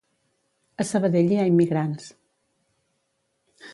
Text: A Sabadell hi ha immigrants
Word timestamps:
A 0.83 0.85
Sabadell 0.91 1.29
hi 1.35 1.39
ha 1.41 1.45
immigrants 1.49 2.07